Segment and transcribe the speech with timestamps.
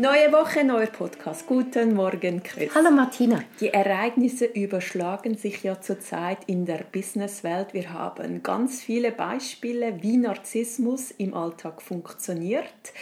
[0.00, 1.44] Neue Woche, neuer Podcast.
[1.44, 2.70] Guten Morgen, Chris.
[2.72, 3.42] Hallo Martina.
[3.58, 7.74] Die Ereignisse überschlagen sich ja zurzeit in der Businesswelt.
[7.74, 12.92] Wir haben ganz viele Beispiele, wie Narzissmus im Alltag funktioniert.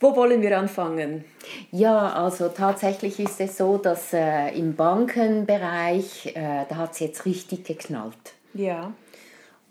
[0.00, 1.24] Wo wollen wir anfangen?
[1.70, 7.24] Ja, also tatsächlich ist es so, dass äh, im Bankenbereich, äh, da hat es jetzt
[7.24, 8.34] richtig geknallt.
[8.52, 8.92] Ja.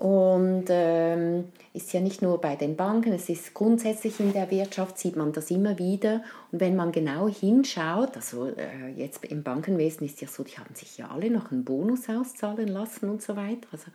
[0.02, 4.98] Und ähm, ist ja nicht nur bei den Banken, es ist grundsätzlich in der Wirtschaft,
[4.98, 6.24] sieht man das immer wieder.
[6.52, 10.74] Und wenn man genau hinschaut, also äh, jetzt im Bankenwesen ist ja so, die haben
[10.74, 13.68] sich ja alle noch einen Bonus auszahlen lassen und so weiter.
[13.72, 13.92] Also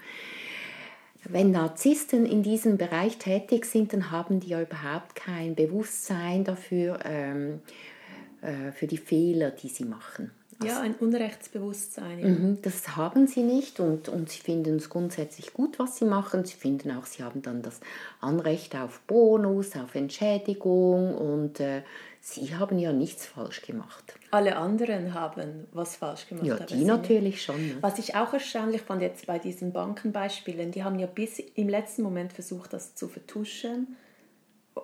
[1.24, 7.00] wenn Narzissten in diesem Bereich tätig sind, dann haben die ja überhaupt kein Bewusstsein dafür,
[7.04, 7.62] ähm,
[8.42, 10.30] äh, für die Fehler, die sie machen.
[10.64, 12.18] Ja, ein Unrechtsbewusstsein.
[12.18, 12.28] Ja.
[12.28, 16.44] Mhm, das haben sie nicht und, und sie finden es grundsätzlich gut, was sie machen.
[16.44, 17.80] Sie finden auch, sie haben dann das
[18.20, 21.82] Anrecht auf Bonus, auf Entschädigung und äh,
[22.20, 24.14] sie haben ja nichts falsch gemacht.
[24.30, 26.46] Alle anderen haben was falsch gemacht.
[26.46, 27.56] Ja, die natürlich schon.
[27.56, 27.76] Ne?
[27.82, 32.02] Was ich auch erstaunlich fand jetzt bei diesen Bankenbeispielen, die haben ja bis im letzten
[32.02, 33.96] Moment versucht, das zu vertuschen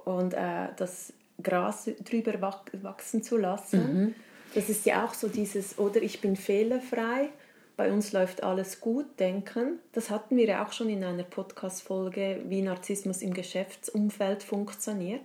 [0.04, 2.40] und äh, das Gras drüber
[2.82, 3.94] wachsen zu lassen.
[3.94, 4.14] Mhm
[4.54, 7.30] das ist ja auch so dieses, oder ich bin fehlerfrei,
[7.76, 9.78] bei uns läuft alles gut, denken.
[9.92, 15.22] Das hatten wir ja auch schon in einer Podcast-Folge, wie Narzissmus im Geschäftsumfeld funktioniert.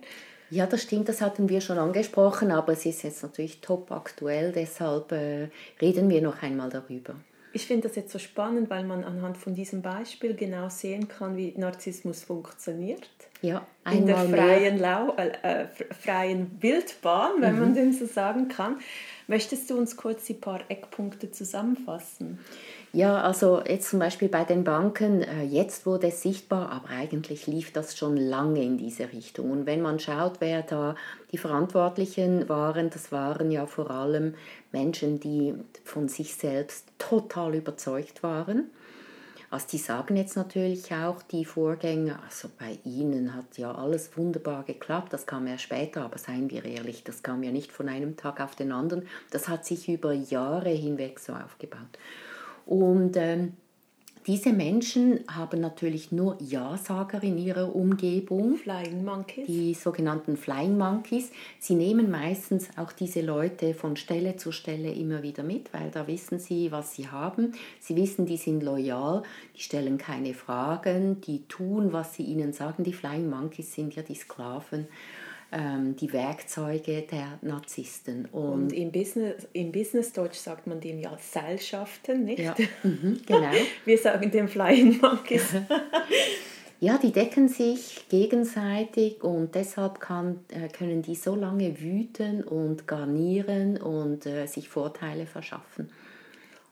[0.50, 4.52] Ja, das stimmt, das hatten wir schon angesprochen, aber es ist jetzt natürlich top aktuell,
[4.52, 7.16] deshalb äh, reden wir noch einmal darüber.
[7.52, 11.36] Ich finde das jetzt so spannend, weil man anhand von diesem Beispiel genau sehen kann,
[11.36, 13.08] wie Narzissmus funktioniert.
[13.40, 15.66] Ja, in der freien, Lau äh, äh,
[16.02, 17.60] freien Wildbahn, wenn mhm.
[17.60, 18.78] man dem so sagen kann.
[19.30, 22.38] Möchtest du uns kurz die paar Eckpunkte zusammenfassen?
[22.94, 27.46] Ja, also jetzt zum Beispiel bei den Banken, äh, jetzt wurde es sichtbar, aber eigentlich
[27.46, 29.50] lief das schon lange in diese Richtung.
[29.50, 30.94] Und wenn man schaut, wer da
[31.30, 34.34] die Verantwortlichen waren, das waren ja vor allem
[34.72, 35.52] Menschen, die
[35.84, 38.70] von sich selbst total überzeugt waren
[39.50, 44.62] also die sagen jetzt natürlich auch, die Vorgänger, also bei ihnen hat ja alles wunderbar
[44.64, 48.16] geklappt, das kam ja später, aber seien wir ehrlich, das kam ja nicht von einem
[48.16, 51.98] Tag auf den anderen, das hat sich über Jahre hinweg so aufgebaut.
[52.66, 53.54] Und ähm,
[54.28, 58.56] diese Menschen haben natürlich nur Ja-Sager in ihrer Umgebung.
[58.56, 59.46] Flying Monkeys.
[59.46, 61.30] Die sogenannten Flying Monkeys.
[61.58, 66.06] Sie nehmen meistens auch diese Leute von Stelle zu Stelle immer wieder mit, weil da
[66.06, 67.52] wissen sie, was sie haben.
[67.80, 69.22] Sie wissen, die sind loyal,
[69.56, 72.84] die stellen keine Fragen, die tun, was sie ihnen sagen.
[72.84, 74.88] Die Flying Monkeys sind ja die Sklaven
[75.50, 78.26] ähm, die Werkzeuge der Narzissten.
[78.26, 82.40] Und, Und im, Business, im Business-Deutsch sagt man dem ja Seilschaften, nicht?
[82.40, 83.50] Ja, mhm, genau.
[83.84, 85.54] Wir sagen dem Flying Monkeys.
[86.80, 92.86] ja, die decken sich gegenseitig und deshalb kann, äh, können die so lange wüten und
[92.86, 95.90] garnieren und äh, sich Vorteile verschaffen.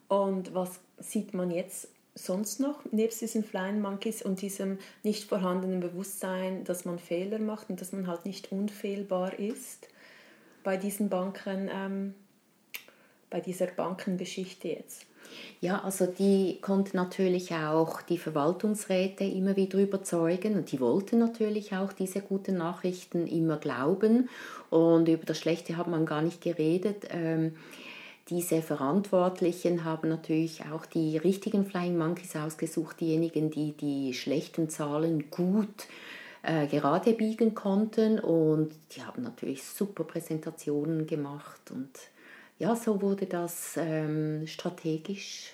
[0.09, 5.81] Und was sieht man jetzt sonst noch, nebst diesen Flying Monkeys und diesem nicht vorhandenen
[5.81, 9.89] Bewusstsein, dass man Fehler macht und dass man halt nicht unfehlbar ist
[10.65, 12.15] bei diesen Banken, ähm,
[13.31, 15.07] bei dieser Bankengeschichte jetzt?
[15.61, 21.75] Ja, also die konnten natürlich auch die Verwaltungsräte immer wieder überzeugen und die wollten natürlich
[21.75, 24.29] auch diese guten Nachrichten immer glauben
[24.71, 27.09] und über das Schlechte hat man gar nicht geredet.
[27.11, 27.57] Ähm,
[28.29, 35.31] diese Verantwortlichen haben natürlich auch die richtigen Flying Monkeys ausgesucht, diejenigen, die die schlechten Zahlen
[35.31, 35.87] gut
[36.43, 41.91] äh, gerade biegen konnten und die haben natürlich super Präsentationen gemacht und
[42.59, 45.53] ja, so wurde das ähm, strategisch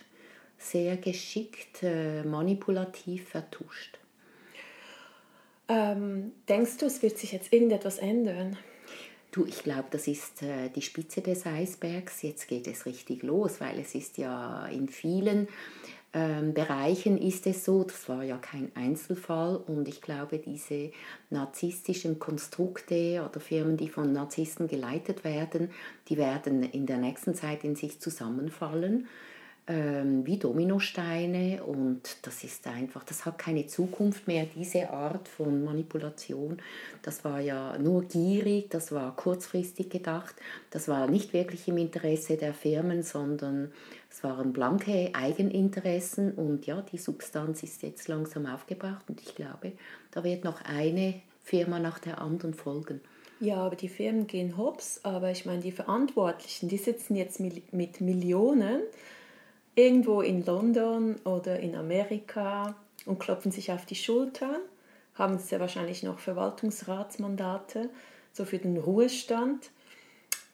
[0.56, 3.98] sehr geschickt, äh, manipulativ vertuscht.
[5.68, 8.56] Ähm, denkst du, es wird sich jetzt irgendetwas ändern?
[9.32, 12.20] Du, ich glaube, das ist äh, die Spitze des Eisbergs.
[12.20, 15.48] Jetzt geht es richtig los, weil es ist ja in vielen
[16.12, 20.90] ähm, Bereichen ist es so, das war ja kein Einzelfall und ich glaube, diese
[21.30, 25.70] narzisstischen Konstrukte oder Firmen, die von Narzissten geleitet werden,
[26.10, 29.08] die werden in der nächsten Zeit in sich zusammenfallen.
[29.68, 35.62] Ähm, wie Dominosteine und das ist einfach, das hat keine Zukunft mehr, diese Art von
[35.62, 36.60] Manipulation.
[37.02, 40.34] Das war ja nur gierig, das war kurzfristig gedacht,
[40.70, 43.72] das war nicht wirklich im Interesse der Firmen, sondern
[44.10, 49.72] es waren blanke Eigeninteressen und ja, die Substanz ist jetzt langsam aufgebracht und ich glaube,
[50.10, 53.00] da wird noch eine Firma nach der anderen folgen.
[53.38, 58.00] Ja, aber die Firmen gehen hops, aber ich meine, die Verantwortlichen, die sitzen jetzt mit
[58.00, 58.82] Millionen
[59.74, 62.74] irgendwo in London oder in Amerika
[63.06, 64.60] und klopfen sich auf die Schultern,
[65.14, 67.90] haben sehr wahrscheinlich noch Verwaltungsratsmandate,
[68.32, 69.70] so für den Ruhestand.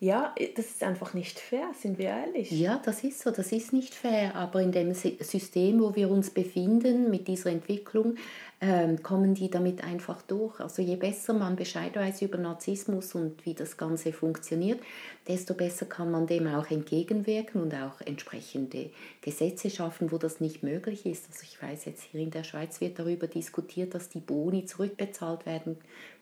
[0.01, 2.53] Ja, das ist einfach nicht fair, sind wir ehrlich.
[2.53, 4.37] Ja, das ist so, das ist nicht fair.
[4.37, 8.15] Aber in dem System, wo wir uns befinden, mit dieser Entwicklung,
[8.61, 10.59] ähm, kommen die damit einfach durch.
[10.59, 14.81] Also je besser man Bescheid weiß über Narzissmus und wie das Ganze funktioniert,
[15.29, 18.91] desto besser kann man dem auch entgegenwirken und auch entsprechende
[19.21, 21.27] Gesetze schaffen, wo das nicht möglich ist.
[21.29, 25.47] Also ich weiß jetzt hier in der Schweiz wird darüber diskutiert, dass die Boni zurückbezahlt
[25.47, 25.77] werden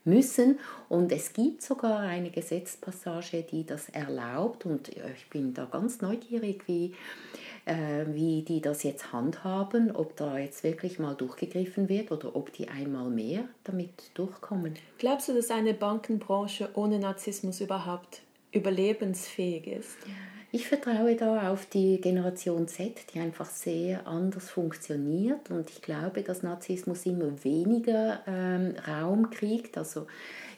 [0.04, 0.58] müssen.
[0.88, 4.66] Und es gibt sogar eine Gesetzpassage, die das erlaubt.
[4.66, 6.94] Und ich bin da ganz neugierig, wie,
[7.66, 12.52] äh, wie die das jetzt handhaben, ob da jetzt wirklich mal durchgegriffen wird oder ob
[12.52, 14.74] die einmal mehr damit durchkommen.
[14.98, 18.22] Glaubst du, dass eine Bankenbranche ohne Narzissmus überhaupt
[18.52, 19.98] überlebensfähig ist?
[20.52, 26.22] Ich vertraue da auf die Generation Z, die einfach sehr anders funktioniert und ich glaube,
[26.22, 29.76] dass Narzissmus immer weniger ähm, Raum kriegt.
[29.76, 30.06] Also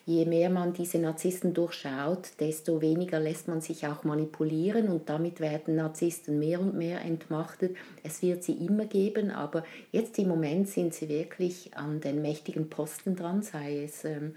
[0.09, 5.39] je mehr man diese Narzissten durchschaut, desto weniger lässt man sich auch manipulieren und damit
[5.39, 7.77] werden Narzissten mehr und mehr entmachtet.
[8.03, 12.71] Es wird sie immer geben, aber jetzt im Moment sind sie wirklich an den mächtigen
[12.71, 14.35] Posten dran, sei es ähm,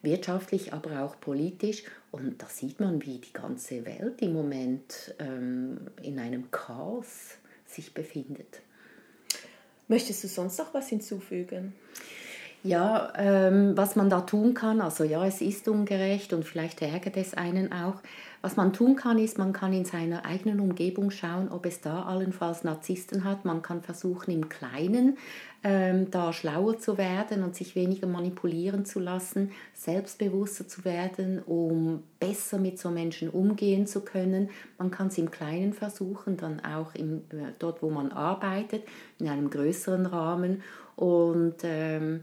[0.00, 1.84] wirtschaftlich, aber auch politisch.
[2.10, 7.36] Und da sieht man, wie die ganze Welt im Moment ähm, in einem Chaos
[7.66, 8.62] sich befindet.
[9.88, 11.74] Möchtest du sonst noch was hinzufügen?
[12.64, 17.16] Ja, ähm, was man da tun kann, also ja, es ist ungerecht und vielleicht ärgert
[17.16, 17.96] es einen auch.
[18.40, 22.04] Was man tun kann, ist, man kann in seiner eigenen Umgebung schauen, ob es da
[22.04, 23.44] allenfalls Narzissten hat.
[23.44, 25.18] Man kann versuchen, im Kleinen
[25.64, 32.04] ähm, da schlauer zu werden und sich weniger manipulieren zu lassen, selbstbewusster zu werden, um
[32.20, 34.50] besser mit so Menschen umgehen zu können.
[34.78, 38.84] Man kann es im Kleinen versuchen, dann auch im, äh, dort, wo man arbeitet,
[39.18, 40.62] in einem größeren Rahmen
[40.94, 42.20] und ähm,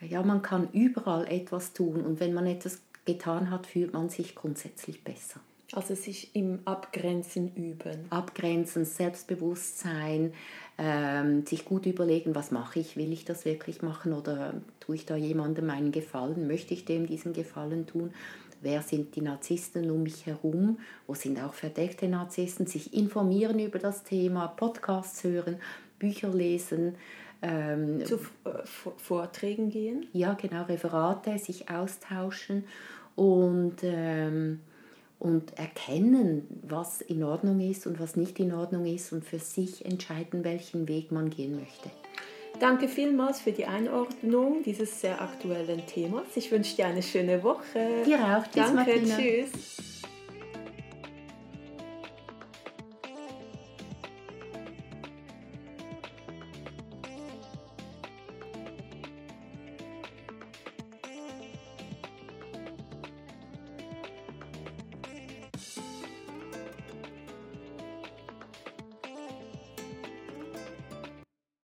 [0.00, 4.34] ja, man kann überall etwas tun und wenn man etwas getan hat, fühlt man sich
[4.34, 5.40] grundsätzlich besser.
[5.72, 8.06] Also sich im Abgrenzen üben.
[8.08, 10.32] Abgrenzen, Selbstbewusstsein,
[10.78, 15.04] ähm, sich gut überlegen, was mache ich, will ich das wirklich machen oder tue ich
[15.04, 18.12] da jemandem einen Gefallen, möchte ich dem diesen Gefallen tun,
[18.62, 23.78] wer sind die Narzissten um mich herum, wo sind auch verdeckte Narzissten, sich informieren über
[23.78, 25.58] das Thema, Podcasts hören,
[25.98, 26.94] Bücher lesen,
[27.42, 28.64] ähm, Zu äh,
[28.96, 30.06] Vorträgen gehen?
[30.12, 32.64] Ja, genau, Referate, sich austauschen
[33.16, 34.60] und, ähm,
[35.18, 39.84] und erkennen, was in Ordnung ist und was nicht in Ordnung ist und für sich
[39.84, 41.90] entscheiden, welchen Weg man gehen möchte.
[42.60, 46.24] Danke vielmals für die Einordnung dieses sehr aktuellen Themas.
[46.34, 48.02] Ich wünsche dir eine schöne Woche.
[48.04, 48.42] Dir auch.
[48.44, 49.16] Tschüss, Danke, Martina.
[49.16, 49.87] tschüss.